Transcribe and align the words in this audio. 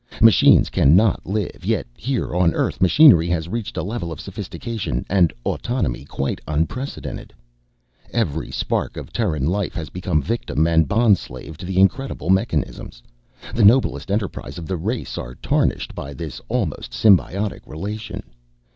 Machines 0.19 0.71
cannot 0.71 1.27
live, 1.27 1.63
yet 1.63 1.85
here 1.95 2.33
on 2.35 2.55
Earth 2.55 2.81
machinery 2.81 3.27
has 3.29 3.47
reached 3.47 3.77
a 3.77 3.83
level 3.83 4.11
of 4.11 4.19
sophistication 4.19 5.05
and 5.11 5.31
autonomy 5.45 6.05
quite 6.05 6.41
unprecedented. 6.47 7.31
Every 8.09 8.49
spark 8.49 8.97
of 8.97 9.13
Terran 9.13 9.45
life 9.45 9.75
has 9.75 9.91
become 9.91 10.19
victim 10.19 10.65
and 10.65 10.87
bondslave 10.87 11.49
of 11.49 11.57
the 11.59 11.77
incredible 11.79 12.31
mechanisms. 12.31 13.03
The 13.53 13.63
noblest 13.63 14.09
enterprises 14.09 14.57
of 14.57 14.65
the 14.65 14.75
race 14.75 15.19
are 15.19 15.35
tarnished 15.35 15.93
by 15.93 16.15
this 16.15 16.41
almost 16.49 16.93
symbiotic 16.93 17.61
relation. 17.67 18.23